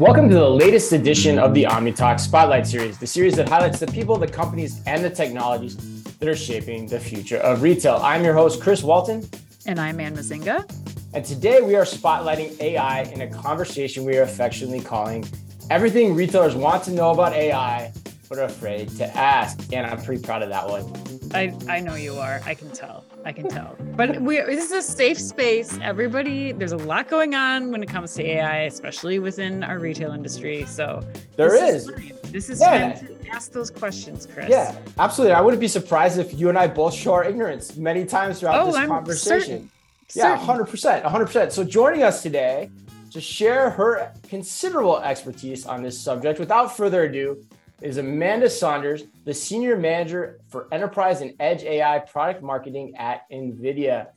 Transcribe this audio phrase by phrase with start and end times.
[0.00, 3.86] Welcome to the latest edition of the OmniTalk Spotlight Series, the series that highlights the
[3.86, 7.96] people, the companies, and the technologies that are shaping the future of retail.
[7.96, 9.28] I'm your host, Chris Walton.
[9.66, 10.64] And I'm Anne Mezzenga.
[11.12, 15.22] And today we are spotlighting AI in a conversation we are affectionately calling
[15.68, 17.92] Everything Retailers Want to Know About AI,
[18.30, 19.70] but are afraid to ask.
[19.70, 21.09] And I'm pretty proud of that one.
[21.32, 22.40] I, I know you are.
[22.44, 23.04] I can tell.
[23.24, 23.76] I can tell.
[23.96, 25.78] But we this is a safe space.
[25.80, 30.12] Everybody, there's a lot going on when it comes to AI, especially within our retail
[30.12, 30.64] industry.
[30.66, 31.88] So there is.
[31.88, 32.94] is this is yeah.
[32.94, 34.48] time to ask those questions, Chris.
[34.48, 35.34] Yeah, absolutely.
[35.34, 38.60] I wouldn't be surprised if you and I both show our ignorance many times throughout
[38.60, 39.70] oh, this I'm conversation.
[40.08, 40.30] Certain.
[40.30, 41.52] Yeah, hundred percent, hundred percent.
[41.52, 42.70] So joining us today
[43.12, 47.44] to share her considerable expertise on this subject, without further ado,
[47.82, 54.08] is Amanda Saunders, the Senior Manager for Enterprise and Edge AI Product Marketing at NVIDIA.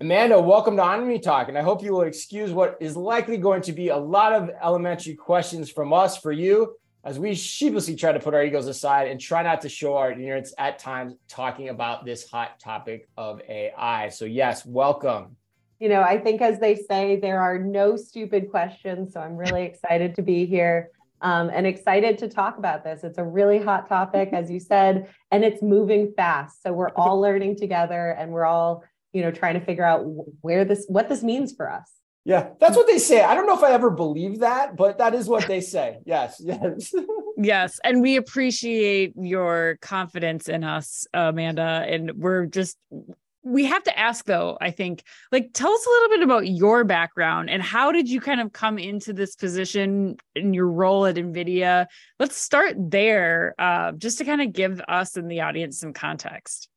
[0.00, 3.72] Amanda, welcome to OmniTalk, and I hope you will excuse what is likely going to
[3.72, 8.20] be a lot of elementary questions from us for you as we sheepishly try to
[8.20, 12.04] put our egos aside and try not to show our ignorance at times talking about
[12.04, 14.10] this hot topic of AI.
[14.10, 15.36] So, yes, welcome.
[15.80, 19.14] You know, I think as they say, there are no stupid questions.
[19.14, 23.04] So, I'm really excited to be here um, and excited to talk about this.
[23.04, 26.62] It's a really hot topic, as you said, and it's moving fast.
[26.62, 30.04] So we're all learning together, and we're all, you know, trying to figure out
[30.40, 31.90] where this, what this means for us.
[32.24, 33.22] Yeah, that's what they say.
[33.22, 35.98] I don't know if I ever believe that, but that is what they say.
[36.04, 36.92] Yes, yes.
[37.36, 42.76] yes, and we appreciate your confidence in us, Amanda, and we're just
[43.48, 46.84] we have to ask though i think like tell us a little bit about your
[46.84, 51.16] background and how did you kind of come into this position in your role at
[51.16, 51.86] nvidia?
[52.18, 56.68] Let's start there uh, just to kind of give us and the audience some context.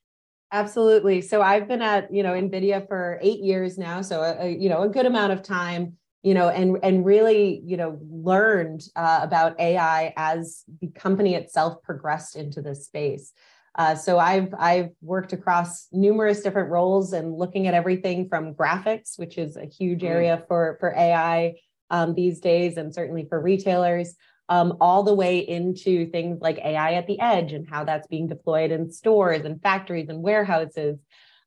[0.52, 1.22] Absolutely.
[1.22, 4.70] So i've been at you know nvidia for eight years now so a, a you
[4.70, 9.20] know a good amount of time you know and and really you know learned uh,
[9.24, 13.32] about ai as the company itself progressed into this space
[13.76, 19.18] uh, so I've I've worked across numerous different roles and looking at everything from graphics,
[19.18, 20.10] which is a huge mm.
[20.10, 21.56] area for for AI
[21.90, 24.16] um, these days, and certainly for retailers,
[24.50, 28.28] um, all the way into things like AI at the edge and how that's being
[28.28, 31.00] deployed in stores and factories and warehouses.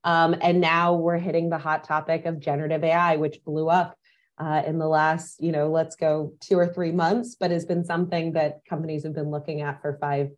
[0.04, 3.96] Um, and now we're hitting the hot topic of generative AI, which blew up
[4.38, 7.84] uh, in the last, you know, let's go two or three months, but has been
[7.84, 10.30] something that companies have been looking at for five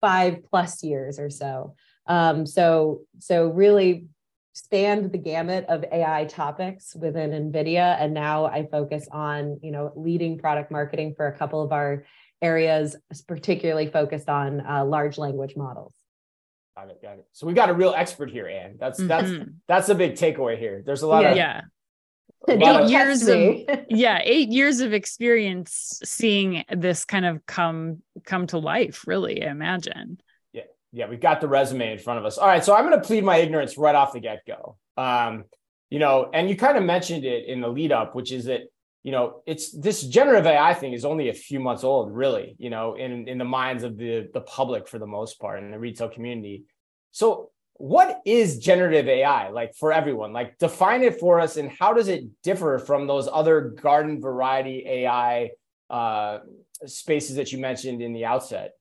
[0.00, 1.74] five plus years or so.
[2.06, 4.06] Um, so, so really
[4.54, 7.96] spanned the gamut of AI topics within NVIDIA.
[8.00, 12.04] And now I focus on, you know, leading product marketing for a couple of our
[12.42, 15.94] areas, particularly focused on uh, large language models.
[16.76, 17.26] Got it, got it.
[17.32, 18.76] So we've got a real expert here, Anne.
[18.78, 19.50] That's that's mm-hmm.
[19.66, 20.80] that's a big takeaway here.
[20.86, 21.60] There's a lot yeah, of yeah
[22.48, 28.58] eight years of yeah eight years of experience seeing this kind of come come to
[28.58, 30.20] life really imagine.
[30.52, 30.62] Yeah
[30.92, 32.38] yeah we've got the resume in front of us.
[32.38, 34.76] All right so i'm going to plead my ignorance right off the get-go.
[34.96, 35.44] Um
[35.90, 38.62] you know and you kind of mentioned it in the lead up which is that
[39.02, 42.68] you know it's this generative ai thing is only a few months old really you
[42.68, 45.78] know in in the minds of the the public for the most part in the
[45.78, 46.64] retail community.
[47.10, 50.32] So what is generative AI like for everyone?
[50.32, 54.84] Like define it for us and how does it differ from those other garden variety
[54.86, 55.50] AI
[55.88, 56.40] uh,
[56.84, 58.72] spaces that you mentioned in the outset?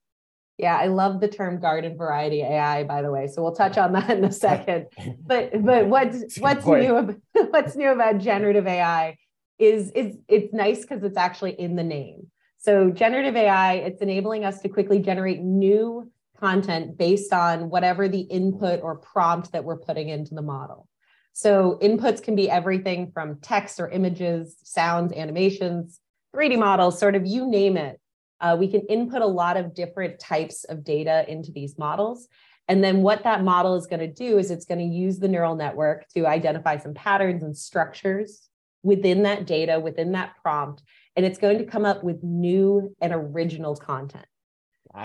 [0.58, 3.28] Yeah, I love the term garden variety AI, by the way.
[3.28, 4.88] So we'll touch on that in a second.
[5.26, 7.16] but but what's what's new about,
[7.52, 9.18] what's new about generative AI
[9.60, 12.32] is is it's nice because it's actually in the name.
[12.58, 18.22] So generative AI, it's enabling us to quickly generate new content based on whatever the
[18.22, 20.88] input or prompt that we're putting into the model.
[21.34, 26.00] So inputs can be everything from text or images, sounds, animations,
[26.36, 28.00] 3D models, sort of you name it.
[28.40, 32.28] Uh, we can input a lot of different types of data into these models.
[32.68, 35.28] And then what that model is going to do is it's going to use the
[35.28, 38.50] neural network to identify some patterns and structures
[38.84, 40.84] within that data, within that prompt,
[41.16, 44.26] and it's going to come up with new and original content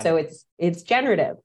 [0.01, 1.37] so it's it's generative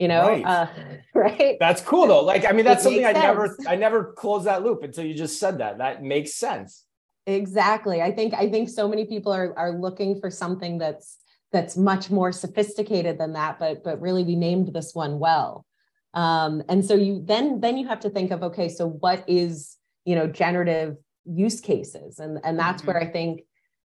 [0.00, 0.44] you know right.
[0.44, 0.66] Uh,
[1.14, 1.56] right?
[1.60, 2.24] That's cool though.
[2.24, 5.14] Like i mean that's it something i never i never closed that loop until you
[5.14, 5.78] just said that.
[5.78, 6.84] That makes sense.
[7.26, 8.00] Exactly.
[8.02, 11.18] I think i think so many people are are looking for something that's
[11.52, 15.66] that's much more sophisticated than that but but really we named this one well.
[16.14, 19.76] Um and so you then then you have to think of okay so what is
[20.06, 22.18] you know generative use cases?
[22.18, 22.92] And and that's mm-hmm.
[22.92, 23.42] where i think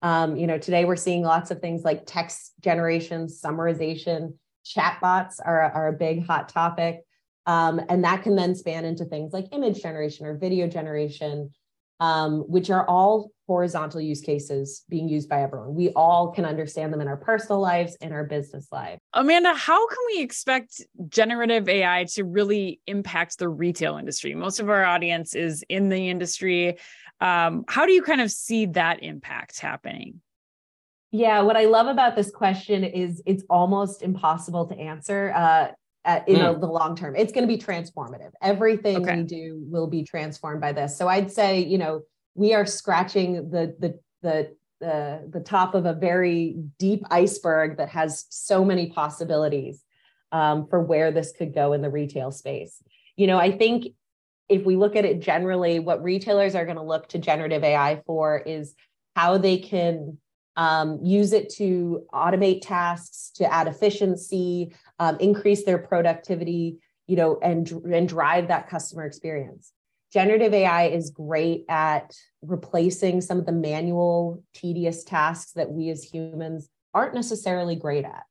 [0.02, 4.36] um, you know, today we're seeing lots of things like text generation, summarization,
[4.66, 7.02] chatbots are, are a big hot topic.
[7.46, 11.52] Um, and that can then span into things like image generation or video generation.
[12.00, 15.74] um, which are all horizontal use cases being used by everyone.
[15.74, 19.00] We all can understand them in our personal lives and our business life.
[19.14, 24.36] Amanda, how can we expect generative AI to really impact the retail industry?
[24.36, 26.78] Most of our audience is in the industry.
[27.20, 30.22] Um, how do you kind of see that impact happening?
[31.12, 35.34] Yeah, what I love about this question is it's almost impossible to answer.
[35.36, 35.68] Uh,
[36.08, 36.60] at, in mm.
[36.60, 37.16] the long term.
[37.16, 38.32] It's going to be transformative.
[38.42, 39.18] Everything okay.
[39.18, 40.98] we do will be transformed by this.
[40.98, 42.02] So I'd say, you know,
[42.34, 47.90] we are scratching the the the the, the top of a very deep iceberg that
[47.90, 49.84] has so many possibilities
[50.32, 52.82] um, for where this could go in the retail space.
[53.16, 53.88] You know, I think
[54.50, 58.02] if we look at it generally, what retailers are going to look to generative AI
[58.06, 58.76] for is
[59.16, 60.18] how they can
[60.56, 67.40] um, use it to automate tasks, to add efficiency, um, increase their productivity, you know,
[67.42, 69.72] and, and drive that customer experience.
[70.12, 76.04] Generative AI is great at replacing some of the manual, tedious tasks that we as
[76.04, 78.24] humans aren't necessarily great at.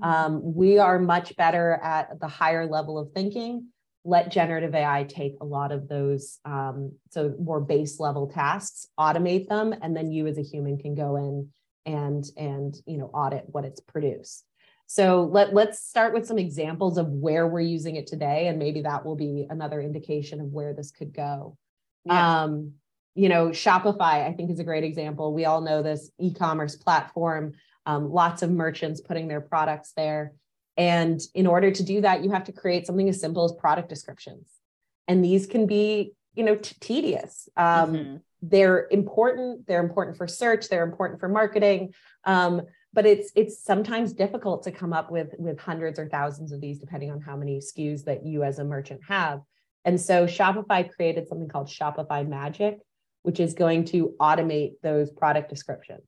[0.00, 0.04] Mm-hmm.
[0.04, 3.68] Um, we are much better at the higher level of thinking.
[4.04, 9.48] Let generative AI take a lot of those um, so more base level tasks, automate
[9.48, 11.48] them, and then you as a human can go in
[11.86, 14.44] and and you know audit what it's produced.
[14.86, 18.82] So let, let's start with some examples of where we're using it today and maybe
[18.82, 21.56] that will be another indication of where this could go.
[22.04, 22.42] Yeah.
[22.42, 22.72] um,
[23.14, 25.32] you know shopify i think is a great example.
[25.32, 27.54] We all know this e-commerce platform.
[27.86, 30.32] Um, lots of merchants putting their products there
[30.76, 33.88] and in order to do that you have to create something as simple as product
[33.88, 34.48] descriptions.
[35.08, 37.48] And these can be you know t- tedious.
[37.56, 38.16] Um, mm-hmm.
[38.42, 41.94] they're important they're important for search they're important for marketing.
[42.24, 42.62] Um,
[42.92, 46.78] but it's it's sometimes difficult to come up with with hundreds or thousands of these
[46.78, 49.40] depending on how many skus that you as a merchant have.
[49.84, 52.78] And so shopify created something called shopify magic
[53.24, 56.02] which is going to automate those product descriptions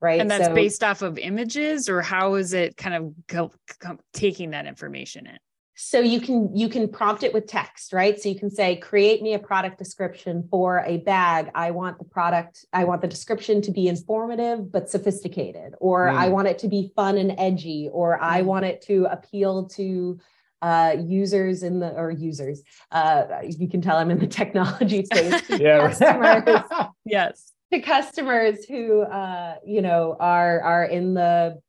[0.00, 0.20] right?
[0.20, 3.98] And that's so, based off of images or how is it kind of go, go,
[4.12, 5.38] taking that information in?
[5.80, 8.20] So you can you can prompt it with text right?
[8.20, 11.52] So you can say create me a product description for a bag.
[11.54, 16.16] I want the product i want the description to be informative but sophisticated or mm.
[16.16, 18.46] i want it to be fun and edgy or i mm.
[18.46, 20.18] want it to appeal to
[20.60, 25.42] uh, users in the or users uh, you can tell i'm in the technology space.
[25.50, 26.62] Yeah customers,
[27.04, 31.60] yes to customers who uh, you know are are in the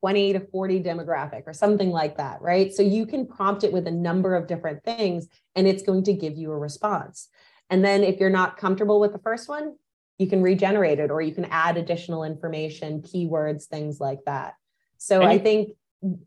[0.00, 2.72] 20 to 40 demographic or something like that, right?
[2.72, 6.14] So you can prompt it with a number of different things and it's going to
[6.14, 7.28] give you a response.
[7.68, 9.76] And then if you're not comfortable with the first one,
[10.18, 14.54] you can regenerate it or you can add additional information, keywords, things like that.
[14.96, 15.70] So and I think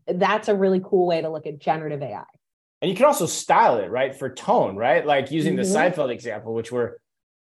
[0.06, 2.24] that's a really cool way to look at generative AI.
[2.80, 4.14] And you can also style it, right?
[4.14, 5.06] For tone, right?
[5.06, 5.72] Like using mm-hmm.
[5.72, 6.96] the Seinfeld example, which we're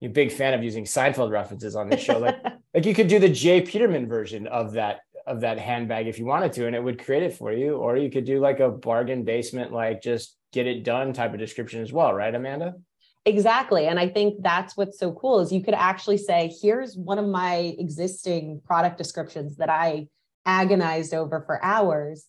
[0.01, 2.17] a big fan of using Seinfeld references on this show.
[2.17, 2.37] Like,
[2.73, 3.61] like you could do the J.
[3.61, 7.23] Peterman version of that of that handbag if you wanted to and it would create
[7.23, 10.83] it for you or you could do like a bargain basement like just get it
[10.83, 12.73] done type of description as well right amanda
[13.25, 17.19] exactly and i think that's what's so cool is you could actually say here's one
[17.19, 20.07] of my existing product descriptions that i
[20.45, 22.25] agonized over for hours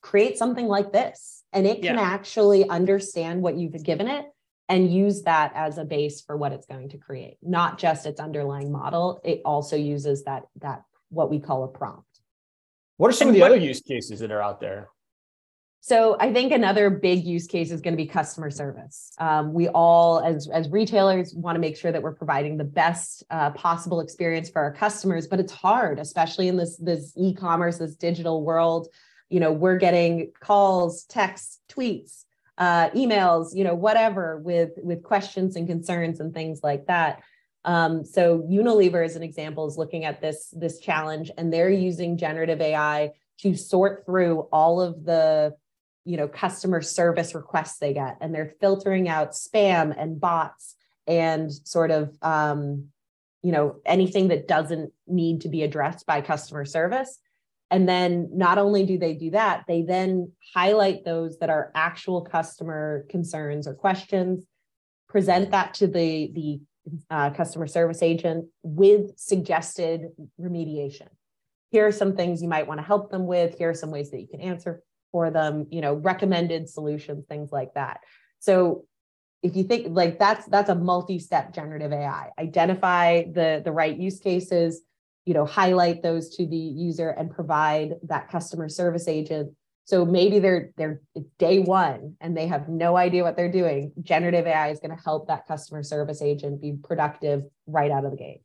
[0.00, 2.00] create something like this and it can yeah.
[2.00, 4.24] actually understand what you've given it
[4.68, 8.20] and use that as a base for what it's going to create not just its
[8.20, 12.04] underlying model it also uses that that what we call a prompt.
[12.96, 14.88] What are some and of the what, other use cases that are out there?
[15.80, 19.12] So I think another big use case is going to be customer service.
[19.18, 23.22] Um, we all, as as retailers, want to make sure that we're providing the best
[23.30, 27.94] uh, possible experience for our customers, but it's hard, especially in this this e-commerce, this
[27.94, 28.88] digital world.
[29.30, 32.24] You know, we're getting calls, texts, tweets,
[32.58, 37.22] uh, emails, you know, whatever, with with questions and concerns and things like that.
[37.64, 42.16] Um, so Unilever, as an example, is looking at this, this challenge and they're using
[42.16, 45.54] generative AI to sort through all of the
[46.04, 50.74] you know customer service requests they get and they're filtering out spam and bots
[51.06, 52.86] and sort of um,
[53.42, 57.18] you know anything that doesn't need to be addressed by customer service
[57.70, 62.22] and then not only do they do that they then highlight those that are actual
[62.22, 64.44] customer concerns or questions
[65.08, 66.60] present that to the the
[67.10, 70.08] uh, customer service agent with suggested
[70.40, 71.08] remediation.
[71.70, 73.58] Here are some things you might want to help them with.
[73.58, 74.82] Here are some ways that you can answer
[75.12, 78.00] for them, you know, recommended solutions, things like that.
[78.38, 78.84] So
[79.42, 82.30] if you think like that's that's a multi-step generative AI.
[82.38, 84.82] Identify the the right use cases,
[85.28, 89.54] you know, highlight those to the user and provide that customer service agent
[89.84, 91.02] So maybe they're they're
[91.38, 93.92] day one and they have no idea what they're doing.
[94.00, 98.10] Generative AI is going to help that customer service agent be productive right out of
[98.12, 98.40] the gate.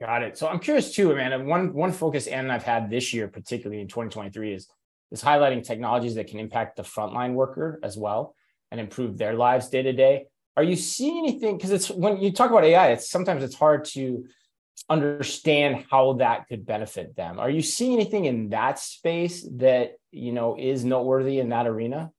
[0.00, 0.38] Got it.
[0.38, 1.40] So I'm curious too, Amanda.
[1.42, 4.68] One one focus Anne and I've had this year, particularly in 2023, is
[5.10, 8.36] is highlighting technologies that can impact the frontline worker as well
[8.70, 10.26] and improve their lives day to day.
[10.56, 11.56] Are you seeing anything?
[11.56, 14.24] Because it's when you talk about AI, it's sometimes it's hard to
[14.88, 17.38] understand how that could benefit them.
[17.38, 22.10] Are you seeing anything in that space that you know is noteworthy in that arena?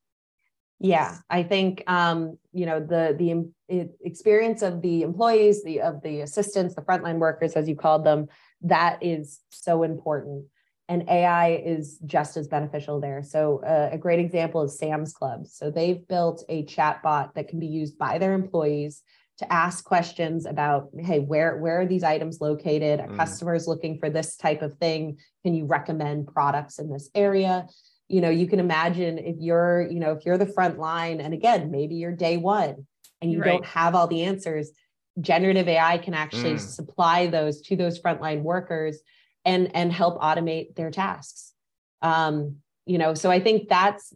[0.79, 6.21] Yeah, I think um, you know the the experience of the employees, the of the
[6.21, 8.27] assistants, the frontline workers, as you called them,
[8.61, 10.45] that is so important
[10.87, 13.23] and AI is just as beneficial there.
[13.23, 15.47] So, uh, a great example is Sam's Club.
[15.47, 19.01] So, they've built a chat bot that can be used by their employees
[19.39, 22.99] to ask questions about, hey, where, where are these items located?
[22.99, 23.17] A mm.
[23.17, 25.17] customer is looking for this type of thing.
[25.43, 27.67] Can you recommend products in this area?
[28.07, 31.33] You know, you can imagine if you're, you know, if you're the front line, and
[31.33, 32.87] again, maybe you're day one
[33.21, 33.51] and you right.
[33.51, 34.71] don't have all the answers,
[35.19, 36.59] generative AI can actually mm.
[36.59, 38.99] supply those to those frontline workers
[39.45, 41.53] and and help automate their tasks
[42.01, 44.13] um, you know so i think that's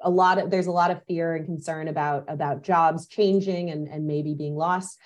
[0.00, 3.88] a lot of there's a lot of fear and concern about about jobs changing and
[3.88, 4.98] and maybe being lost.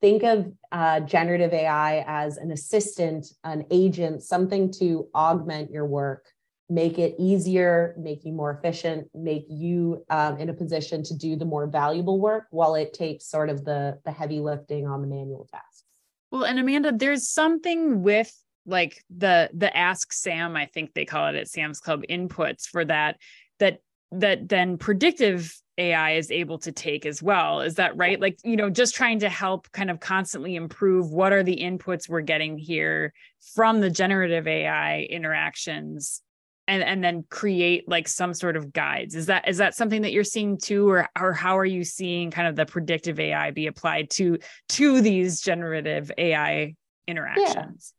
[0.00, 6.24] Think of uh, generative ai as an assistant an agent something to augment your work
[6.70, 11.34] make it easier make you more efficient make you um, in a position to do
[11.34, 15.08] the more valuable work while it takes sort of the the heavy lifting on the
[15.08, 15.84] manual tasks.
[16.30, 18.32] Well and amanda there's something with
[18.66, 22.84] like the the ask sam i think they call it at sam's club inputs for
[22.84, 23.16] that
[23.58, 23.80] that
[24.12, 27.60] that then predictive ai is able to take as well.
[27.60, 28.20] Is that right?
[28.20, 32.08] Like you know just trying to help kind of constantly improve what are the inputs
[32.08, 33.12] we're getting here
[33.54, 36.22] from the generative ai interactions
[36.66, 39.14] and and then create like some sort of guides.
[39.14, 42.30] Is that is that something that you're seeing too or or how are you seeing
[42.30, 44.38] kind of the predictive ai be applied to
[44.70, 46.74] to these generative ai
[47.06, 47.97] interactions yeah,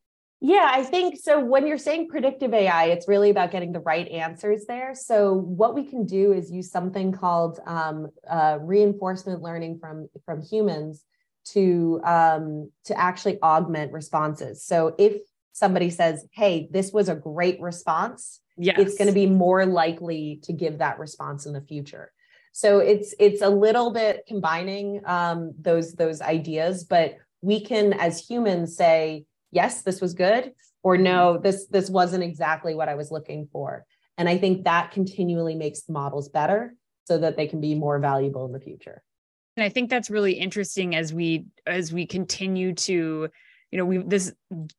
[0.74, 1.43] I think so.
[1.43, 4.96] When you're saying predictive AI, it's really about getting the right answers there.
[4.96, 10.41] So what we can do is use something called um, uh, reinforcement learning from from
[10.41, 11.03] humans
[11.53, 14.63] to um, to actually augment responses.
[14.63, 15.17] So if
[15.51, 18.79] somebody says, "Hey, this was a great response," yes.
[18.79, 22.13] it's going to be more likely to give that response in the future.
[22.53, 28.25] So it's it's a little bit combining um, those those ideas, but we can as
[28.25, 30.51] humans say yes this was good
[30.84, 31.44] or no mm-hmm.
[31.44, 33.86] this this wasn't exactly what i was looking for
[34.18, 36.75] and i think that continually makes models better
[37.06, 39.01] so that they can be more valuable in the future
[39.58, 43.29] and i think that's really interesting as we as we continue to
[43.72, 44.34] you know we this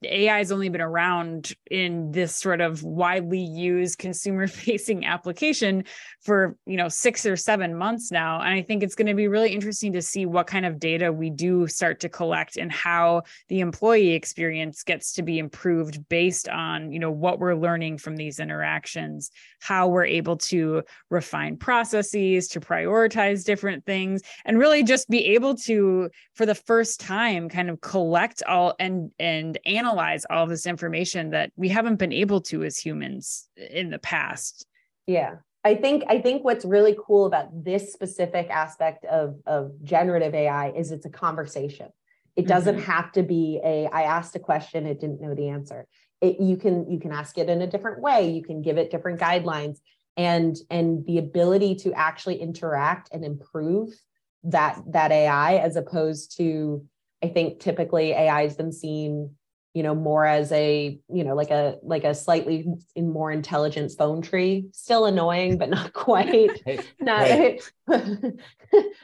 [0.05, 5.85] ai has only been around in this sort of widely used consumer facing application
[6.23, 8.41] for you know 6 or 7 months now.
[8.41, 11.13] And i think it's going to be really interesting to see what kind of data
[11.13, 16.49] we do start to collect and how the employee experience gets to be improved based
[16.49, 19.31] on you know what we're learning from these interactions
[19.61, 25.55] how we're able to refine processes to prioritize different things and really just be able
[25.55, 31.31] to for the first time kind of collect all and and analyze all this information
[31.31, 34.67] that we haven't been able to as humans in the past.
[35.07, 35.37] Yeah.
[35.63, 40.71] I think i think what's really cool about this specific aspect of of generative ai
[40.71, 41.89] is it's a conversation.
[42.35, 42.91] It doesn't mm-hmm.
[42.91, 45.87] have to be a i asked a question it didn't know the answer.
[46.23, 48.91] It, you can you can ask it in a different way you can give it
[48.91, 49.79] different guidelines
[50.17, 53.91] and and the ability to actually interact and improve
[54.45, 56.87] that that ai as opposed to
[57.23, 59.35] I think typically AI has been seen,
[59.75, 64.23] you know, more as a, you know, like a like a slightly more intelligent phone
[64.23, 64.67] tree.
[64.73, 66.63] Still annoying, but not quite,
[67.01, 67.61] not, hey.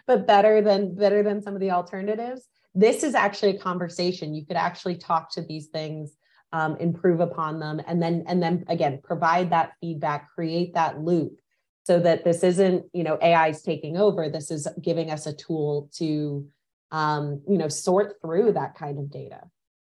[0.07, 2.49] but better than better than some of the alternatives.
[2.75, 4.35] This is actually a conversation.
[4.35, 6.17] You could actually talk to these things,
[6.53, 11.41] um, improve upon them, and then and then again provide that feedback, create that loop
[11.87, 15.33] so that this isn't you know ai is taking over this is giving us a
[15.33, 16.45] tool to
[16.91, 19.41] um, you know, sort through that kind of data.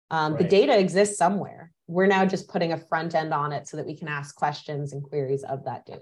[0.10, 0.42] Um, right.
[0.42, 1.72] The data exists somewhere.
[1.88, 4.94] We're now just putting a front end on it so that we can ask questions
[4.94, 6.02] and queries of that data.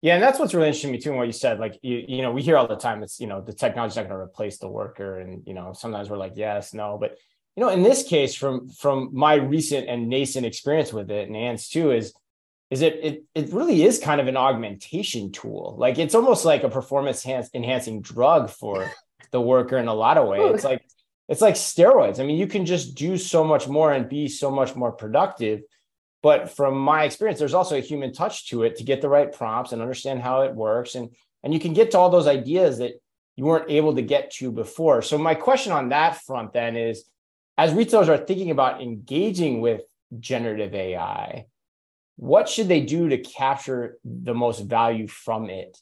[0.00, 1.10] Yeah, and that's what's really interesting to me too.
[1.10, 3.26] In what you said, like you, you know, we hear all the time, it's you
[3.26, 6.34] know, the technology's not going to replace the worker, and you know, sometimes we're like,
[6.36, 7.16] yes, no, but
[7.56, 11.36] you know, in this case, from from my recent and nascent experience with it, and
[11.36, 12.14] Anne's too, is
[12.70, 15.74] is it it it really is kind of an augmentation tool.
[15.76, 18.88] Like it's almost like a performance enhancing drug for
[19.30, 20.54] the worker in a lot of ways.
[20.54, 20.84] It's like
[21.28, 22.20] it's like steroids.
[22.20, 25.62] I mean, you can just do so much more and be so much more productive
[26.22, 29.32] but from my experience, there's also a human touch to it to get the right
[29.32, 30.94] prompts and understand how it works.
[30.94, 31.10] And,
[31.42, 33.00] and you can get to all those ideas that
[33.36, 35.00] you weren't able to get to before.
[35.02, 37.04] So my question on that front then is,
[37.56, 39.82] as retailers are thinking about engaging with
[40.18, 41.46] generative AI,
[42.16, 45.78] what should they do to capture the most value from it?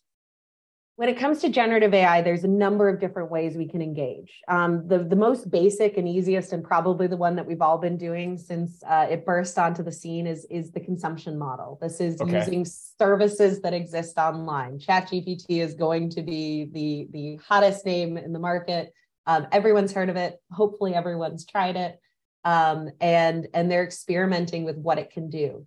[0.97, 4.41] When it comes to generative AI, there's a number of different ways we can engage.
[4.49, 7.99] Um, the, the most basic and easiest, and probably the one that we've all been
[7.99, 11.79] doing since uh, it burst onto the scene, is, is the consumption model.
[11.83, 12.39] This is okay.
[12.39, 14.79] using services that exist online.
[14.79, 18.95] ChatGPT is going to be the, the hottest name in the market.
[19.27, 20.41] Um, everyone's heard of it.
[20.51, 22.01] Hopefully, everyone's tried it.
[22.43, 25.67] Um, and, and they're experimenting with what it can do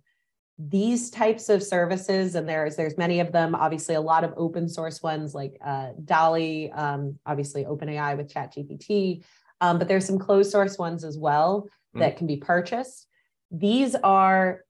[0.68, 4.68] these types of services and there's there's many of them obviously a lot of open
[4.68, 9.22] source ones like uh, DALL-E um, obviously openai with chatgpt
[9.62, 12.00] um, but there's some closed source ones as well mm.
[12.00, 13.06] that can be purchased
[13.50, 14.64] these are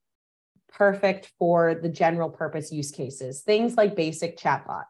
[0.73, 4.85] perfect for the general purpose use cases things like basic chatbots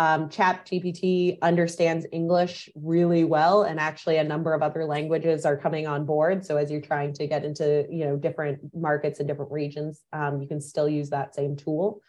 [0.00, 5.58] um, Chat GPT understands English really well, and actually a number of other languages are
[5.58, 6.42] coming on board.
[6.42, 10.40] So as you're trying to get into you know different markets and different regions, um,
[10.40, 12.00] you can still use that same tool.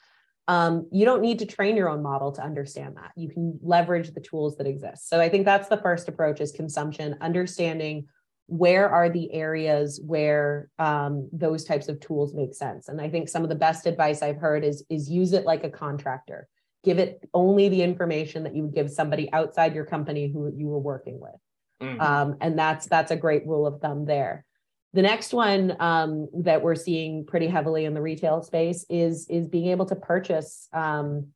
[0.47, 3.11] Um, you don't need to train your own model to understand that.
[3.17, 5.09] You can leverage the tools that exist.
[5.09, 8.07] So I think that's the first approach: is consumption, understanding
[8.47, 12.87] where are the areas where um, those types of tools make sense.
[12.87, 15.65] And I think some of the best advice I've heard is is use it like
[15.65, 16.47] a contractor
[16.83, 20.67] give it only the information that you would give somebody outside your company who you
[20.67, 21.35] were working with.
[21.81, 21.99] Mm-hmm.
[21.99, 24.45] um, and that's that's a great rule of thumb there.
[24.93, 29.47] The next one um, that we're seeing pretty heavily in the retail space is is
[29.47, 31.29] being able to purchase um,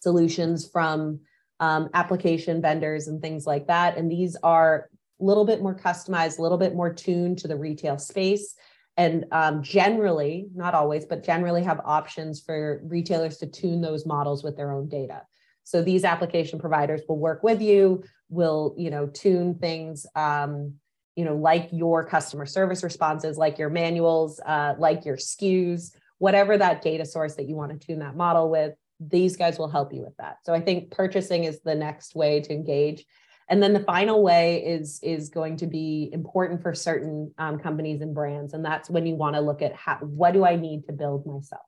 [0.00, 1.20] solutions from
[1.58, 3.96] um, application vendors and things like that.
[3.96, 4.88] And these are
[5.20, 8.54] a little bit more customized a little bit more tuned to the retail space
[8.98, 14.42] and um, generally not always but generally have options for retailers to tune those models
[14.44, 15.22] with their own data.
[15.62, 20.74] So these application providers will work with you will you know tune things um,
[21.16, 26.58] you know like your customer service responses like your manuals uh, like your skus whatever
[26.58, 29.92] that data source that you want to tune that model with these guys will help
[29.94, 30.38] you with that.
[30.44, 33.06] So i think purchasing is the next way to engage
[33.48, 38.00] and then the final way is is going to be important for certain um, companies
[38.02, 38.52] and brands.
[38.54, 41.26] And that's when you want to look at how, what do i need to build
[41.26, 41.62] myself?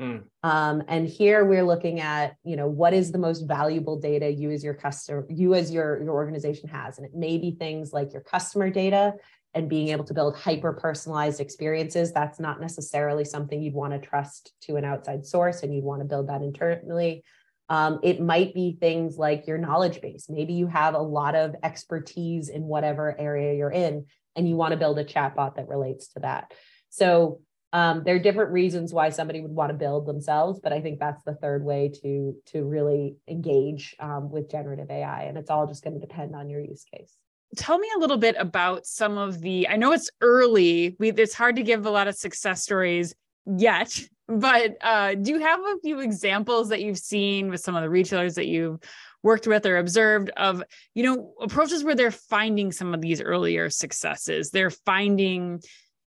[0.00, 0.22] Mm.
[0.44, 4.52] um, and here we're looking at you know what is the most valuable data you
[4.52, 6.98] as your customer you as your your organization has.
[6.98, 9.14] And it may be things like your customer data
[9.54, 12.12] and being able to build hyper personalized experiences.
[12.12, 16.00] That's not necessarily something you'd want to trust to an outside source and you'd want
[16.00, 17.24] to build that internally
[17.68, 20.26] um, it might be things like your knowledge base.
[20.28, 24.72] Maybe you have a lot of expertise in whatever area you're in, and you want
[24.72, 26.52] to build a chatbot that relates to that.
[26.90, 27.40] So
[27.72, 30.98] um, there are different reasons why somebody would want to build themselves, but I think
[30.98, 35.66] that's the third way to to really engage um, with generative AI, and it's all
[35.66, 37.16] just going to depend on your use case
[37.56, 41.34] tell me a little bit about some of the i know it's early we it's
[41.34, 43.14] hard to give a lot of success stories
[43.46, 47.82] yet but uh, do you have a few examples that you've seen with some of
[47.82, 48.78] the retailers that you've
[49.22, 50.62] worked with or observed of
[50.94, 54.50] you know approaches where they're finding some of these earlier successes?
[54.50, 55.60] They're finding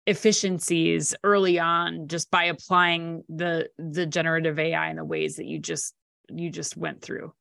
[0.05, 5.59] efficiencies early on just by applying the the generative ai in the ways that you
[5.59, 5.93] just
[6.29, 7.33] you just went through.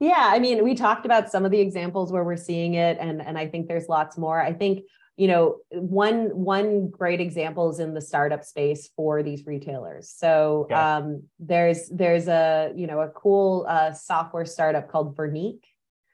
[0.00, 3.20] Yeah i mean we talked about some of the examples where we're seeing it and
[3.20, 4.40] and i think there's lots more.
[4.40, 4.84] I think
[5.16, 10.08] you know one one great example is in the startup space for these retailers.
[10.08, 10.96] So yeah.
[10.96, 15.60] um, there's there's a you know a cool uh, software startup called Verneek.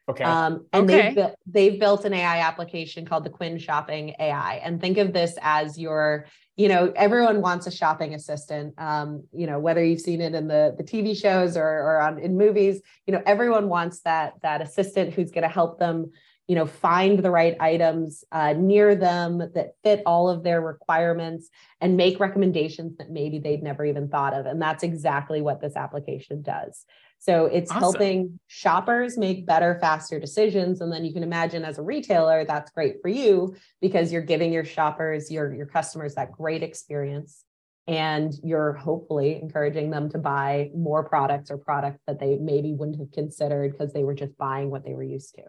[0.08, 0.24] Okay.
[0.24, 1.12] Um, and okay.
[1.14, 5.36] they've, they've built an ai application called the quinn shopping ai and think of this
[5.42, 6.24] as your
[6.56, 8.72] you know everyone wants a shopping assistant.
[8.78, 12.18] Um, you know whether you've seen it in the the tv shows or, or on
[12.18, 16.10] in movies you know everyone wants that that assistant who's going to help them
[16.48, 21.50] you know find the right items uh, near them that fit all of their requirements
[21.80, 24.46] and make recommendations that maybe they'd never even thought of.
[24.46, 26.86] And that's exactly what this application does.
[27.18, 27.80] So it's awesome.
[27.80, 30.80] helping shoppers make better faster decisions.
[30.80, 34.52] And then you can imagine as a retailer that's great for you because you're giving
[34.52, 37.44] your shoppers your your customers that great experience.
[37.86, 42.98] And you're hopefully encouraging them to buy more products or products that they maybe wouldn't
[42.98, 45.42] have considered because they were just buying what they were used to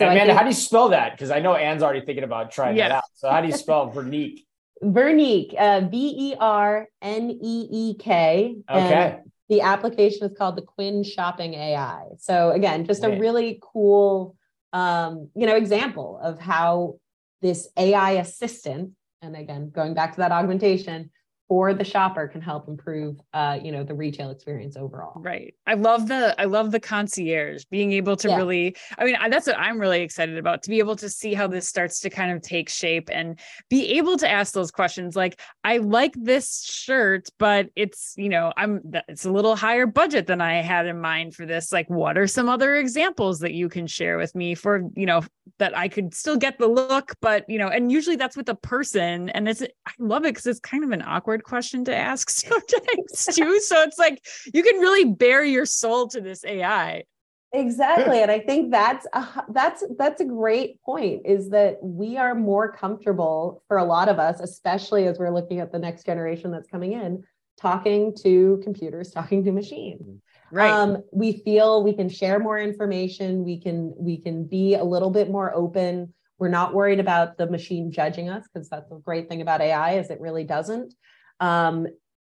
[0.00, 1.12] so Amanda, think, how do you spell that?
[1.12, 2.88] Because I know Anne's already thinking about trying yes.
[2.88, 3.04] that out.
[3.14, 4.44] So how do you spell Verneek?
[4.82, 8.56] Verneek, uh, V E R N E E K.
[8.68, 9.18] Okay.
[9.50, 12.04] The application is called the Quinn Shopping AI.
[12.18, 14.36] So again, just a really cool,
[14.72, 16.98] um, you know, example of how
[17.42, 21.10] this AI assistant, and again, going back to that augmentation,
[21.50, 25.20] for the shopper can help improve uh, you know the retail experience overall.
[25.20, 25.52] Right.
[25.66, 28.36] I love the i love the concierge being able to yeah.
[28.36, 31.46] really i mean that's what i'm really excited about to be able to see how
[31.46, 35.40] this starts to kind of take shape and be able to ask those questions like
[35.64, 40.40] i like this shirt but it's you know i'm it's a little higher budget than
[40.40, 41.72] i had in mind for this.
[41.72, 45.22] Like what are some other examples that you can share with me for you know
[45.58, 48.54] that i could still get the look but you know and usually that's with a
[48.54, 51.96] person and it's i love it because it's kind of an awkward hard question to
[51.96, 53.60] ask sometimes too.
[53.60, 57.04] So it's like you can really bare your soul to this AI.
[57.52, 58.22] Exactly.
[58.22, 62.70] and I think that's a, that's that's a great point is that we are more
[62.70, 66.68] comfortable for a lot of us, especially as we're looking at the next generation that's
[66.68, 67.24] coming in,
[67.60, 70.02] talking to computers, talking to machines.
[70.02, 70.56] Mm-hmm.
[70.56, 70.70] Right.
[70.70, 73.44] Um, we feel we can share more information.
[73.44, 76.12] We can we can be a little bit more open.
[76.38, 79.98] We're not worried about the machine judging us because that's a great thing about AI
[79.98, 80.94] is it really doesn't.
[81.40, 81.86] Um,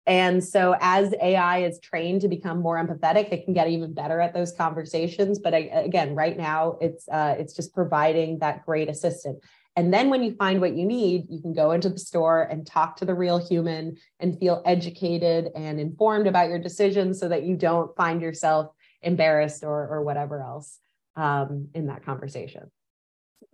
[0.05, 4.19] and so as AI is trained to become more empathetic, it can get even better
[4.19, 5.37] at those conversations.
[5.37, 9.43] But again, right now it's uh, it's just providing that great assistant.
[9.75, 12.65] And then when you find what you need, you can go into the store and
[12.65, 17.43] talk to the real human and feel educated and informed about your decisions so that
[17.43, 20.79] you don't find yourself embarrassed or, or whatever else
[21.15, 22.71] um, in that conversation.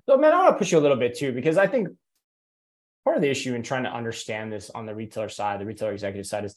[0.08, 1.90] So, man, I want to push you a little bit too, because I think
[3.06, 5.94] part of the issue in trying to understand this on the retailer side, the retailer
[5.94, 6.56] executive side is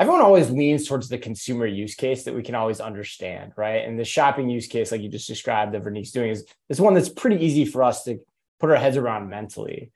[0.00, 3.84] everyone always leans towards the consumer use case that we can always understand, right?
[3.84, 6.94] And the shopping use case, like you just described, that Verneek's doing is, is one
[6.94, 8.20] that's pretty easy for us to
[8.60, 9.90] put our heads around mentally.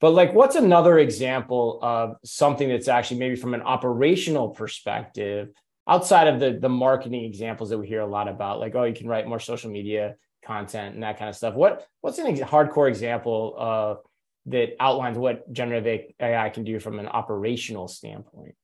[0.00, 5.48] But like, what's another example of something that's actually maybe from an operational perspective,
[5.88, 8.94] outside of the the marketing examples that we hear a lot about, like oh, you
[8.94, 11.54] can write more social media content and that kind of stuff.
[11.54, 13.98] What what's an ex- hardcore example of
[14.50, 18.54] that outlines what generative AI can do from an operational standpoint?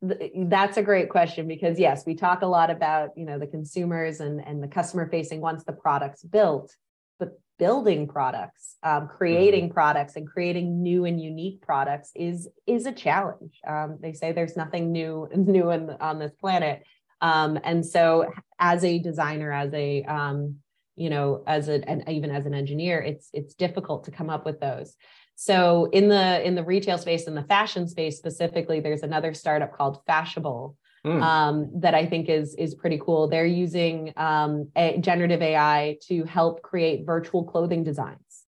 [0.00, 4.20] That's a great question because yes, we talk a lot about you know the consumers
[4.20, 6.74] and and the customer facing once the product's built,
[7.18, 9.74] but building products, um, creating mm-hmm.
[9.74, 13.58] products, and creating new and unique products is is a challenge.
[13.66, 16.84] Um, they say there's nothing new new in, on this planet,
[17.20, 20.60] um, and so as a designer, as a um,
[20.98, 24.44] you know as a and even as an engineer it's it's difficult to come up
[24.44, 24.96] with those
[25.36, 29.72] so in the in the retail space in the fashion space specifically there's another startup
[29.72, 30.74] called fashable
[31.06, 31.22] mm.
[31.22, 36.24] um, that i think is is pretty cool they're using um, a, generative ai to
[36.24, 38.44] help create virtual clothing designs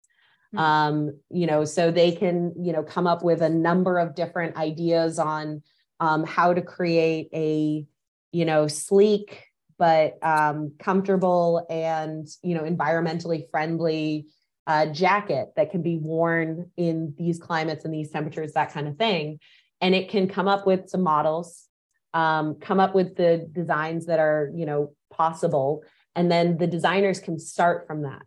[0.55, 0.59] mm.
[0.59, 4.57] um, you know so they can you know come up with a number of different
[4.57, 5.63] ideas on
[6.01, 7.87] um, how to create a
[8.33, 9.50] you know sleek
[9.81, 14.27] but um, comfortable and you know environmentally friendly
[14.66, 18.97] uh, jacket that can be worn in these climates and these temperatures, that kind of
[18.99, 19.40] thing.
[19.81, 21.66] And it can come up with some models,
[22.12, 25.83] um, come up with the designs that are you know possible,
[26.14, 28.23] and then the designers can start from that.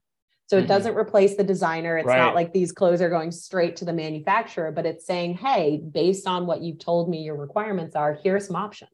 [0.48, 0.70] So it mm-hmm.
[0.70, 1.98] doesn't replace the designer.
[2.00, 2.18] It's right.
[2.18, 6.28] not like these clothes are going straight to the manufacturer, but it's saying, hey, based
[6.28, 8.90] on what you've told me your requirements are, here are some options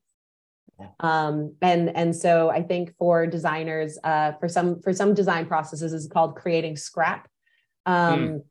[1.00, 5.94] um, and and so i think for designers uh, for some for some design processes
[5.94, 7.28] is called creating scrap.
[7.86, 8.44] Um, mm.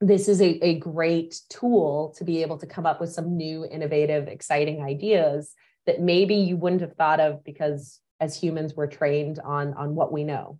[0.00, 3.66] this is a, a great tool to be able to come up with some new
[3.66, 5.54] innovative exciting ideas
[5.86, 10.12] that maybe you wouldn't have thought of because as humans we're trained on on what
[10.12, 10.58] we know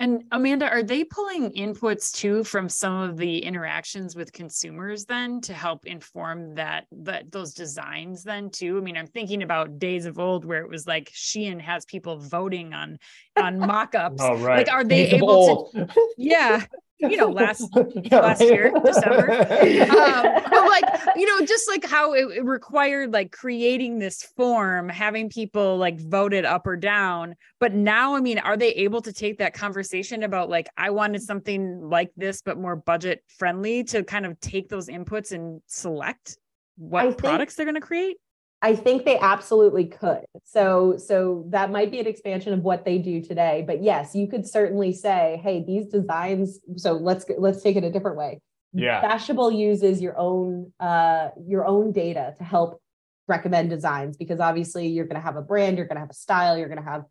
[0.00, 5.42] and Amanda, are they pulling inputs too from some of the interactions with consumers then
[5.42, 8.78] to help inform that that those designs then too?
[8.78, 12.16] I mean, I'm thinking about days of old where it was like Shein has people
[12.16, 12.98] voting on
[13.38, 14.22] on mock-ups.
[14.22, 14.66] Oh, right.
[14.66, 16.64] Like are they days able to Yeah
[17.00, 17.68] you know, last
[18.10, 19.46] last year, December.
[20.00, 20.84] Um, but like,
[21.16, 26.00] you know, just like how it, it, required like creating this form, having people like
[26.00, 27.34] voted up or down.
[27.58, 31.22] But now, I mean, are they able to take that conversation about like, I wanted
[31.22, 36.38] something like this, but more budget friendly to kind of take those inputs and select
[36.76, 38.16] what products they're going to create?
[38.62, 40.24] I think they absolutely could.
[40.44, 43.64] So so that might be an expansion of what they do today.
[43.66, 46.60] But yes, you could certainly say, hey, these designs.
[46.76, 48.40] So let's let's take it a different way.
[48.72, 49.02] Yeah.
[49.02, 52.80] Fashable uses your own uh, your own data to help
[53.26, 56.14] recommend designs because obviously you're going to have a brand, you're going to have a
[56.14, 57.04] style, you're going to have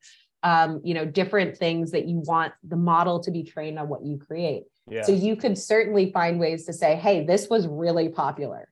[0.44, 4.06] um, you know different things that you want the model to be trained on what
[4.06, 4.64] you create.
[4.88, 5.02] Yeah.
[5.02, 8.70] So you could certainly find ways to say, hey, this was really popular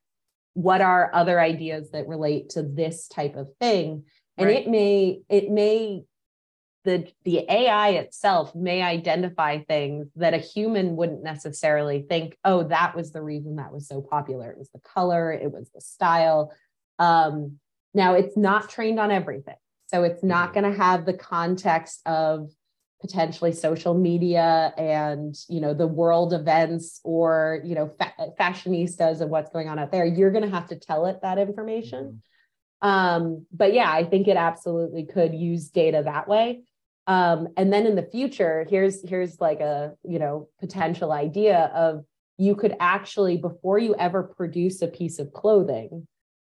[0.57, 4.03] what are other ideas that relate to this type of thing
[4.37, 4.57] and right.
[4.57, 6.03] it may it may
[6.83, 12.95] the the ai itself may identify things that a human wouldn't necessarily think oh that
[12.95, 16.51] was the reason that was so popular it was the color it was the style
[16.99, 17.59] Um,
[17.93, 19.55] now it's not trained on everything.
[19.87, 20.61] So it's not mm-hmm.
[20.61, 22.49] going to have the context of
[23.01, 29.29] potentially social media and you know the world events or you know fa- fashionistas and
[29.29, 32.21] what's going on out there you're going to have to tell it that information
[32.83, 32.87] mm-hmm.
[32.87, 36.61] um, but yeah i think it absolutely could use data that way
[37.05, 42.03] um, and then in the future here's here's like a you know potential idea of
[42.37, 46.07] you could actually before you ever produce a piece of clothing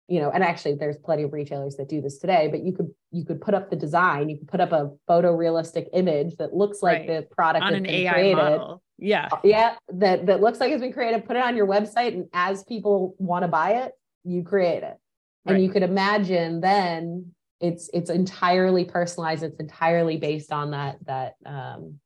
[0.08, 2.90] you know and actually there's plenty of retailers that do this today but you could
[3.12, 6.82] you could put up the design you could put up a photorealistic image that looks
[6.82, 7.08] like right.
[7.08, 8.36] the product on an AI created.
[8.36, 11.68] model yeah uh, yeah that that looks like it's been created put it on your
[11.68, 13.92] website and as people want to buy it
[14.24, 14.98] you create it
[15.46, 15.56] right.
[15.56, 21.36] and you could imagine then it's it's entirely personalized it's entirely based on that that
[21.46, 22.00] um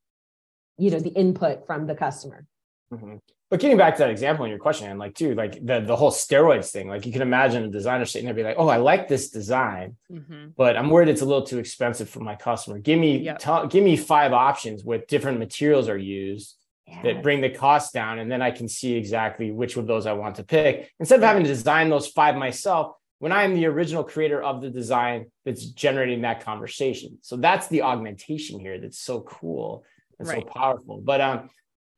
[0.78, 2.46] you know the input from the customer
[2.92, 3.18] mm-hmm.
[3.52, 5.96] But getting back to that example in your question, and like, too, like the the
[5.96, 8.78] whole steroids thing, like you can imagine a designer sitting there be like, "Oh, I
[8.78, 10.52] like this design, mm-hmm.
[10.56, 12.80] but I'm worried it's a little too expensive for my customer.
[12.80, 13.40] Give me yep.
[13.40, 16.56] t- give me five options with different materials are used
[16.88, 17.02] yeah.
[17.02, 20.14] that bring the cost down, and then I can see exactly which of those I
[20.14, 23.66] want to pick instead of having to design those five myself." When I am the
[23.66, 28.80] original creator of the design that's generating that conversation, so that's the augmentation here.
[28.80, 29.84] That's so cool
[30.18, 30.42] and right.
[30.48, 31.02] so powerful.
[31.02, 31.50] But um,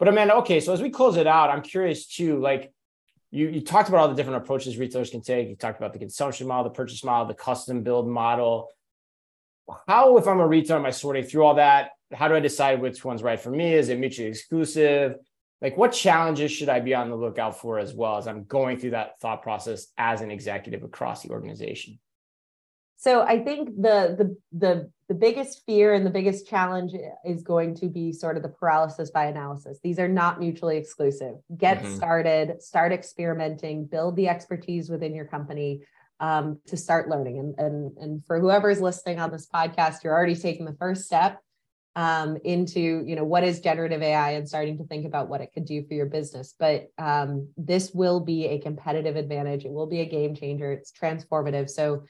[0.03, 2.73] but Amanda, okay, so as we close it out, I'm curious too, like
[3.31, 5.47] you, you talked about all the different approaches retailers can take.
[5.47, 8.67] You talked about the consumption model, the purchase model, the custom build model.
[9.87, 11.91] How, if I'm a retailer, am I sorting through all that?
[12.13, 13.75] How do I decide which one's right for me?
[13.75, 15.15] Is it mutually exclusive?
[15.61, 18.79] Like, what challenges should I be on the lookout for as well as I'm going
[18.79, 21.97] through that thought process as an executive across the organization?
[22.97, 26.93] So I think the the the the biggest fear and the biggest challenge
[27.25, 29.79] is going to be sort of the paralysis by analysis.
[29.83, 31.35] These are not mutually exclusive.
[31.57, 31.95] Get mm-hmm.
[31.95, 35.81] started, start experimenting, build the expertise within your company
[36.19, 37.39] um, to start learning.
[37.39, 41.41] And, and, and for whoever's listening on this podcast, you're already taking the first step
[41.95, 45.51] um, into you know what is generative AI and starting to think about what it
[45.53, 46.55] could do for your business.
[46.57, 49.65] But um, this will be a competitive advantage.
[49.65, 50.71] It will be a game changer.
[50.71, 51.69] It's transformative.
[51.69, 52.03] So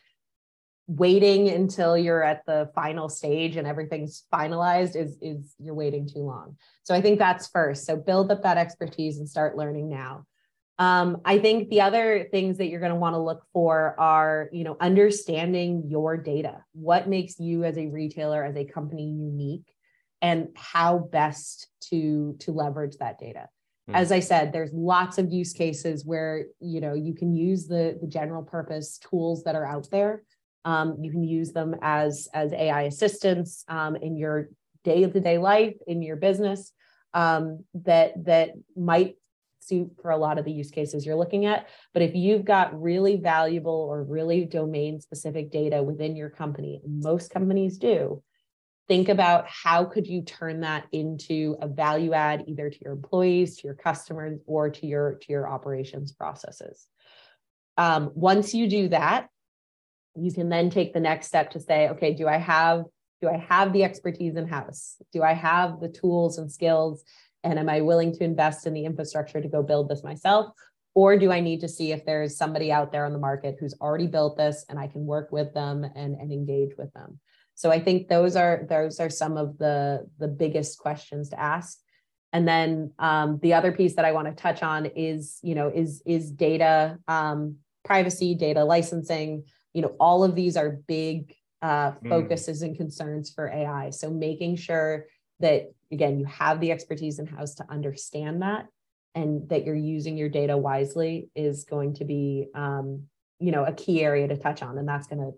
[0.88, 6.20] waiting until you're at the final stage and everything's finalized is is you're waiting too
[6.20, 6.58] long.
[6.84, 7.86] So i think that's first.
[7.86, 10.26] So build up that expertise and start learning now.
[10.80, 14.50] Um, i think the other things that you're going to want to look for are
[14.52, 16.64] you know understanding your data.
[16.74, 19.74] What makes you as a retailer as a company unique
[20.22, 23.48] and how best to to leverage that data.
[23.88, 23.96] Hmm.
[23.96, 27.98] as i said there's lots of use cases where you know you can use the
[28.02, 30.24] the general purpose tools that are out there
[30.66, 34.50] um, you can use them as as AI assistants um, in your
[34.84, 36.72] day to day life in your business
[37.14, 39.16] um, that that might
[39.60, 41.68] suit for a lot of the use cases you're looking at.
[41.94, 47.32] But if you've got really valuable or really domain specific data within your company, most
[47.32, 48.22] companies do,
[48.88, 53.58] think about how could you turn that into a value add either to your employees,
[53.58, 56.88] to your customers, or to your to your operations processes.
[57.78, 59.30] Um, once you do that,
[60.16, 62.84] you can then take the next step to say okay do i have
[63.22, 67.04] do i have the expertise in house do i have the tools and skills?
[67.44, 70.48] And am i willing to invest in the infrastructure to go build this myself?
[70.96, 73.76] Or do i need to see if there's somebody out there on the market who's
[73.82, 77.20] already built this and i can work with them and, and engage with them?
[77.56, 81.80] So i think those are those are some of the the biggest questions to ask.
[82.32, 85.70] And then um, the other piece that i want to touch on is you know
[85.74, 91.92] is is data um, privacy data licensing you know all of these are big uh,
[91.92, 92.10] hmm.
[92.10, 92.68] focuses mm.
[92.68, 95.06] and concerns for ai so making sure
[95.40, 98.68] that again you have the expertise in house to understand that
[99.16, 103.04] and that you're using your data wisely is going to be um,
[103.40, 105.32] you know a key area to touch on and that's going to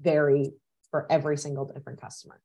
[0.00, 0.52] vary
[0.90, 2.40] for every single different customer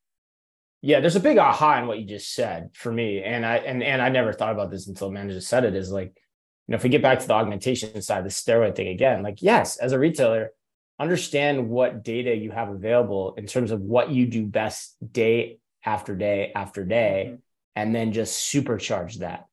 [0.81, 3.81] yeah there's a big aha in what you just said for me and i and,
[3.81, 6.21] and i never thought about this until just said it is like
[6.67, 9.41] you know if we get back to the augmentation side the steroid thing again like
[9.41, 10.51] yes as a retailer
[10.99, 16.15] understand what data you have available in terms of what you do best day after
[16.15, 17.36] day after day, mm-hmm.
[17.75, 19.45] and then just supercharge that.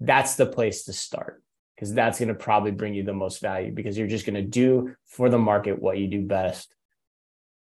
[0.00, 1.42] That's the place to start
[1.74, 4.42] because that's going to probably bring you the most value because you're just going to
[4.42, 6.74] do for the market what you do best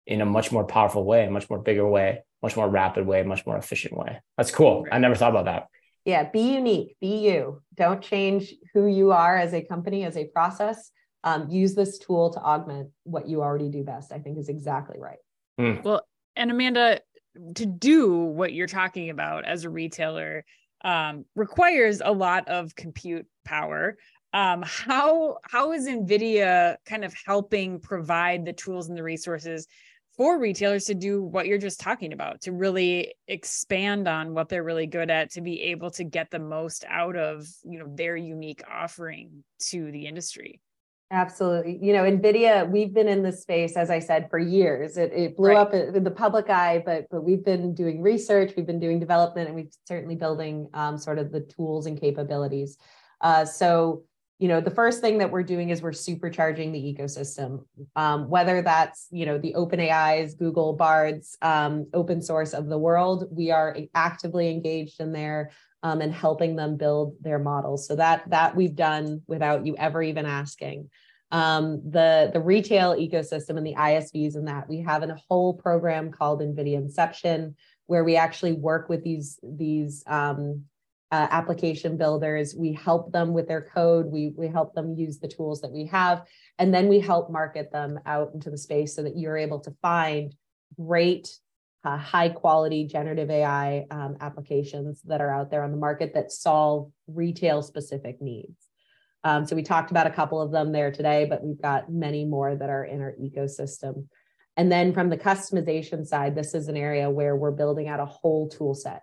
[0.08, 3.24] in a much more powerful way, a much more bigger way, much more rapid way,
[3.24, 4.20] much more efficient way.
[4.38, 4.86] That's cool.
[4.92, 5.68] I never thought about that.
[6.04, 7.62] Yeah, be unique, be you.
[7.76, 10.92] Don't change who you are as a company, as a process
[11.24, 15.00] um, use this tool to augment what you already do best i think is exactly
[15.00, 15.20] right.
[15.60, 15.84] Mm.
[15.84, 16.06] well
[16.36, 17.02] and amanda
[17.56, 20.46] to do what you're talking about as a retailer
[20.84, 23.98] um, requires a lot of compute power.
[24.34, 29.68] Um, how how is nvidia kind of helping provide the tools and the resources
[30.16, 34.64] for retailers to do what you're just talking about to really expand on what they're
[34.64, 38.16] really good at to be able to get the most out of you know their
[38.16, 40.62] unique offering to the industry
[41.12, 41.78] Absolutely.
[41.82, 44.96] You know, NVIDIA, we've been in this space, as I said, for years.
[44.96, 45.58] It, it blew right.
[45.58, 49.48] up in the public eye, but but we've been doing research, we've been doing development,
[49.48, 52.78] and we've certainly building um, sort of the tools and capabilities.
[53.20, 54.04] Uh, so,
[54.40, 57.66] you know, the first thing that we're doing is we're supercharging the ecosystem,
[57.98, 63.28] um, whether that's, you know, the OpenAIs, Google, Bards, um, open source of the world.
[63.30, 65.52] We are actively engaged in there
[65.84, 67.88] um, and helping them build their models.
[67.88, 70.90] So that that we've done without you ever even asking
[71.32, 76.12] um, the the retail ecosystem and the ISVs and that we have a whole program
[76.12, 77.56] called NVIDIA Inception
[77.88, 80.64] where we actually work with these these um,
[81.12, 82.56] uh, application builders.
[82.56, 84.06] We help them with their code.
[84.06, 86.24] We we help them use the tools that we have,
[86.58, 89.76] and then we help market them out into the space so that you're able to
[89.82, 90.36] find
[90.78, 91.38] great.
[91.84, 96.32] Uh, high quality generative AI um, applications that are out there on the market that
[96.32, 98.68] solve retail specific needs.
[99.24, 102.26] Um, so we talked about a couple of them there today, but we've got many
[102.26, 104.08] more that are in our ecosystem.
[104.58, 108.06] And then from the customization side, this is an area where we're building out a
[108.06, 109.02] whole tool set.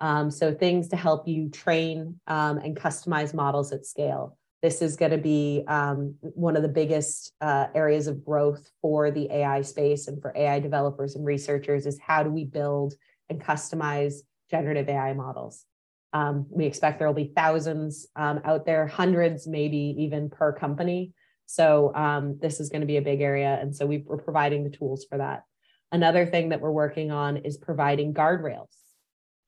[0.00, 4.36] Um, so things to help you train um, and customize models at scale.
[4.66, 9.12] This is going to be um, one of the biggest uh, areas of growth for
[9.12, 12.94] the AI space and for AI developers and researchers is how do we build
[13.28, 14.14] and customize
[14.50, 15.64] generative AI models.
[16.12, 21.12] Um, we expect there will be thousands um, out there, hundreds, maybe even per company.
[21.44, 23.56] So um, this is going to be a big area.
[23.62, 25.44] And so we are providing the tools for that.
[25.92, 28.74] Another thing that we're working on is providing guardrails.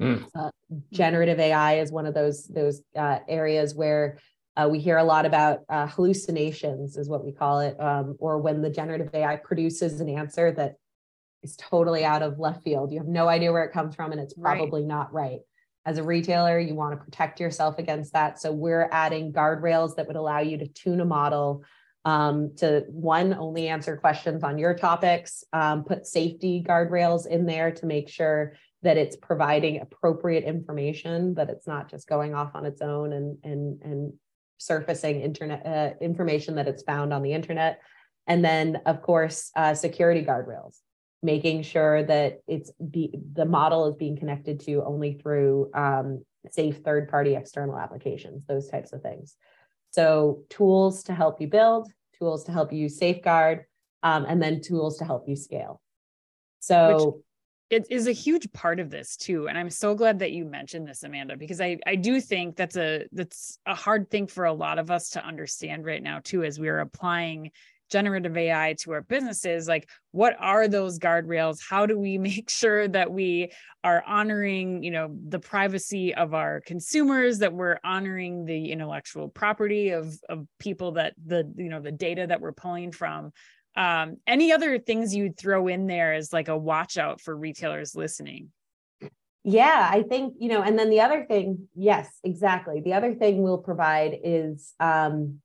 [0.00, 0.28] Mm.
[0.33, 0.50] Uh,
[0.92, 4.20] generative AI is one of those those uh, areas where
[4.60, 8.38] uh, we hear a lot about uh, hallucinations, is what we call it, um, or
[8.38, 10.74] when the generative AI produces an answer that
[11.42, 12.90] is totally out of left field.
[12.92, 14.88] You have no idea where it comes from, and it's probably right.
[14.88, 15.40] not right
[15.88, 18.38] as a retailer, you want to protect yourself against that.
[18.38, 21.64] So we're adding guardrails that would allow you to tune a model
[22.04, 27.70] um, to one, only answer questions on your topics, um, put safety guardrails in there
[27.70, 32.66] to make sure that it's providing appropriate information, that it's not just going off on
[32.66, 34.12] its own and and and
[34.58, 37.80] surfacing internet uh, information that it's found on the internet.
[38.26, 40.76] And then, of course, uh, security guardrails
[41.22, 46.78] making sure that it's be, the model is being connected to only through um, safe
[46.78, 49.36] third party external applications, those types of things.
[49.90, 53.64] So, tools to help you build, tools to help you safeguard,
[54.02, 55.80] um, and then tools to help you scale.
[56.60, 57.24] So, Which
[57.70, 60.87] it is a huge part of this too and i'm so glad that you mentioned
[60.87, 64.52] this amanda because i i do think that's a that's a hard thing for a
[64.52, 67.50] lot of us to understand right now too as we're applying
[67.90, 71.59] generative AI to our businesses, like what are those guardrails?
[71.66, 73.52] How do we make sure that we
[73.85, 79.90] are honoring, you know, the privacy of our consumers, that we're honoring the intellectual property
[79.90, 83.33] of of people that the, you know, the data that we're pulling from.
[83.78, 87.94] Um, any other things you'd throw in there as like a watch out for retailers
[87.94, 88.50] listening?
[89.44, 92.80] Yeah, I think, you know, and then the other thing, yes, exactly.
[92.80, 95.40] The other thing we'll provide is um,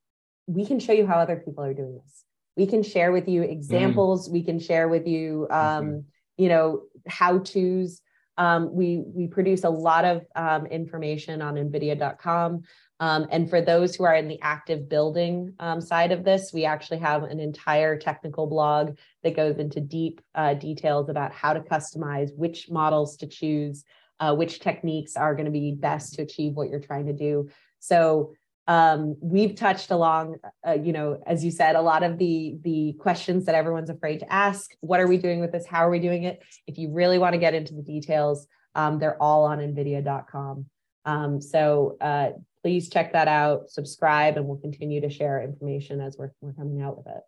[0.48, 2.24] we can show you how other people are doing this
[2.56, 4.34] we can share with you examples mm.
[4.34, 6.00] we can share with you um, mm-hmm.
[6.38, 8.02] you know how to's
[8.38, 12.62] um, we we produce a lot of um, information on nvidia.com
[13.04, 16.64] um, and for those who are in the active building um, side of this we
[16.64, 21.60] actually have an entire technical blog that goes into deep uh, details about how to
[21.60, 23.84] customize which models to choose
[24.22, 27.50] uh, which techniques are going to be best to achieve what you're trying to do.
[27.80, 28.34] So
[28.68, 32.96] um, we've touched along uh, you know as you said a lot of the the
[33.00, 34.72] questions that everyone's afraid to ask.
[34.80, 35.66] What are we doing with this?
[35.66, 36.42] How are we doing it?
[36.68, 40.66] If you really want to get into the details um, they're all on nvidia.com
[41.06, 42.30] um, so uh,
[42.64, 46.82] please check that out subscribe and we'll continue to share information as we're, we're coming
[46.82, 47.22] out with it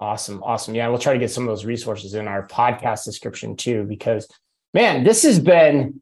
[0.00, 3.56] awesome awesome yeah we'll try to get some of those resources in our podcast description
[3.56, 4.28] too because
[4.74, 6.00] man this has been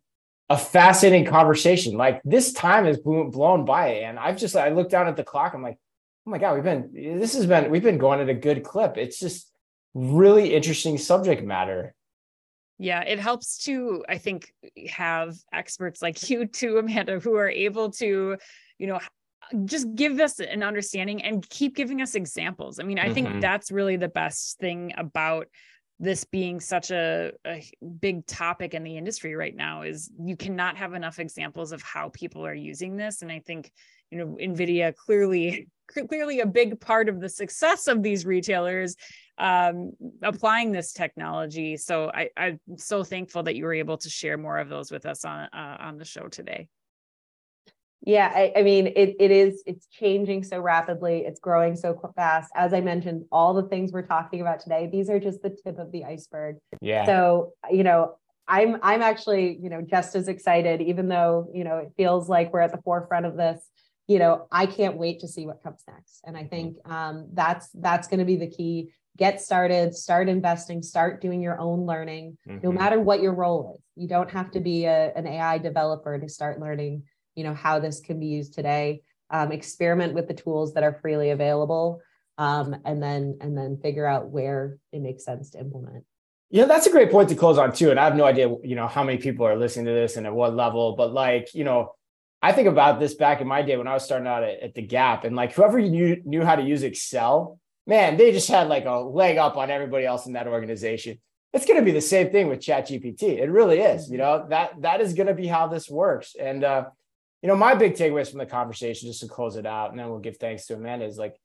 [0.48, 1.96] a fascinating conversation.
[1.96, 5.54] Like this time has blown by, and I've just I looked down at the clock.
[5.54, 5.78] I'm like,
[6.26, 8.96] oh my god, we've been this has been we've been going at a good clip.
[8.96, 9.50] It's just
[9.94, 11.94] really interesting subject matter.
[12.78, 14.52] Yeah, it helps to I think
[14.88, 18.36] have experts like you too, Amanda, who are able to,
[18.78, 19.00] you know,
[19.64, 22.80] just give us an understanding and keep giving us examples.
[22.80, 23.14] I mean, I mm-hmm.
[23.14, 25.46] think that's really the best thing about
[25.98, 27.64] this being such a, a
[28.00, 32.10] big topic in the industry right now is you cannot have enough examples of how
[32.10, 33.72] people are using this and i think
[34.10, 35.68] you know nvidia clearly
[36.08, 38.94] clearly a big part of the success of these retailers
[39.38, 44.38] um, applying this technology so I, i'm so thankful that you were able to share
[44.38, 46.68] more of those with us on uh, on the show today
[48.06, 51.24] yeah, I, I, mean, it, it is, it's changing so rapidly.
[51.26, 52.52] It's growing so fast.
[52.54, 55.80] As I mentioned, all the things we're talking about today, these are just the tip
[55.80, 56.56] of the iceberg.
[56.80, 57.04] Yeah.
[57.04, 58.14] So, you know,
[58.46, 62.52] I'm, I'm actually, you know, just as excited, even though, you know, it feels like
[62.52, 63.60] we're at the forefront of this,
[64.06, 66.20] you know, I can't wait to see what comes next.
[66.24, 68.92] And I think um, that's, that's going to be the key.
[69.16, 72.58] Get started, start investing, start doing your own learning, mm-hmm.
[72.62, 73.82] no matter what your role is.
[73.96, 77.04] You don't have to be a, an AI developer to start learning
[77.36, 80.98] you know how this can be used today um, experiment with the tools that are
[81.00, 82.00] freely available
[82.38, 86.04] um, and then and then figure out where it makes sense to implement
[86.50, 88.74] yeah that's a great point to close on too and i have no idea you
[88.74, 91.62] know how many people are listening to this and at what level but like you
[91.62, 91.92] know
[92.42, 94.74] i think about this back in my day when i was starting out at, at
[94.74, 98.68] the gap and like whoever knew, knew how to use excel man they just had
[98.68, 101.18] like a leg up on everybody else in that organization
[101.52, 104.46] it's going to be the same thing with chat gpt it really is you know
[104.48, 106.84] that that is going to be how this works and uh
[107.46, 110.08] you know, my big takeaways from the conversation, just to close it out, and then
[110.08, 111.36] we'll give thanks to Amanda, is like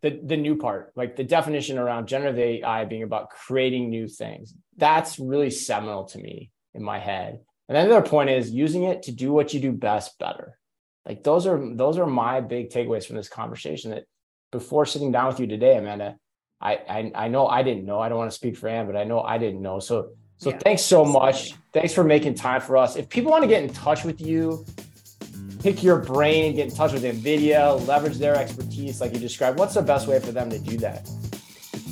[0.00, 4.54] the the new part, like the definition around generative AI being about creating new things.
[4.76, 7.38] That's really seminal to me in my head.
[7.68, 10.58] And then the other point is using it to do what you do best better.
[11.06, 13.92] Like those are those are my big takeaways from this conversation.
[13.92, 14.04] That
[14.52, 16.16] before sitting down with you today, Amanda,
[16.60, 17.98] I I, I know I didn't know.
[17.98, 19.80] I don't want to speak for Anne, but I know I didn't know.
[19.80, 21.54] So so yeah, thanks so much.
[21.72, 22.96] Thanks for making time for us.
[22.96, 24.64] If people want to get in touch with you,
[25.60, 29.74] pick your brain, get in touch with NVIDIA, leverage their expertise like you described, what's
[29.74, 31.08] the best way for them to do that?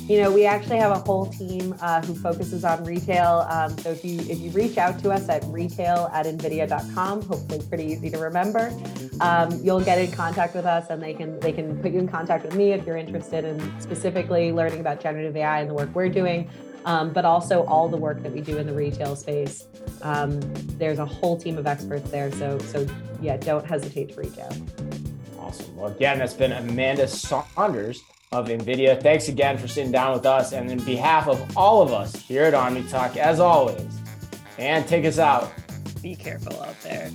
[0.07, 3.47] You know, we actually have a whole team uh, who focuses on retail.
[3.49, 7.61] Um, so if you if you reach out to us at retail at nvidia.com, hopefully
[7.69, 8.73] pretty easy to remember,
[9.21, 12.07] um, you'll get in contact with us, and they can they can put you in
[12.07, 15.89] contact with me if you're interested in specifically learning about generative AI and the work
[15.95, 16.49] we're doing
[16.85, 19.67] um, but also all the work that we do in the retail space.
[20.01, 20.39] Um,
[20.77, 22.31] there's a whole team of experts there.
[22.31, 22.87] So, so
[23.21, 24.55] yeah, don't hesitate to reach out.
[25.39, 25.75] Awesome.
[25.75, 28.03] Well, again, that's been Amanda Saunders
[28.33, 29.03] of NVIDIA.
[29.03, 30.53] Thanks again for sitting down with us.
[30.53, 33.85] And in behalf of all of us here at OmniTalk, as always,
[34.57, 35.51] and take us out.
[36.01, 37.11] Be careful out there.